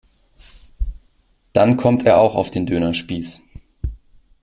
Dann 1.53 1.77
kommt 1.77 2.07
er 2.07 2.17
auch 2.19 2.33
auf 2.33 2.49
den 2.49 2.65
Dönerspieß. 2.65 3.43